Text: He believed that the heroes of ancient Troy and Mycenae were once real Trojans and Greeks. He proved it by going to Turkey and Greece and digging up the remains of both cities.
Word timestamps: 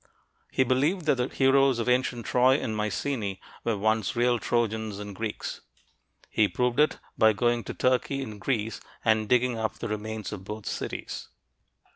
He 0.49 0.63
believed 0.63 1.05
that 1.05 1.17
the 1.17 1.27
heroes 1.27 1.77
of 1.77 1.87
ancient 1.87 2.25
Troy 2.25 2.55
and 2.55 2.75
Mycenae 2.75 3.39
were 3.63 3.77
once 3.77 4.15
real 4.15 4.39
Trojans 4.39 4.97
and 4.97 5.15
Greeks. 5.15 5.61
He 6.31 6.47
proved 6.47 6.79
it 6.79 6.97
by 7.19 7.33
going 7.33 7.63
to 7.65 7.75
Turkey 7.75 8.23
and 8.23 8.41
Greece 8.41 8.81
and 9.05 9.29
digging 9.29 9.59
up 9.59 9.75
the 9.75 9.87
remains 9.87 10.33
of 10.33 10.43
both 10.43 10.65
cities. 10.65 11.27